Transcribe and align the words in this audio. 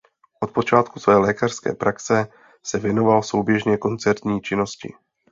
Od 0.43 0.51
počátků 0.51 0.99
své 0.99 1.17
lékařské 1.17 1.73
praxe 1.73 2.27
se 2.63 2.79
věnoval 2.79 3.23
souběžně 3.23 3.77
koncertní 3.77 4.41
činnosti. 4.41 4.93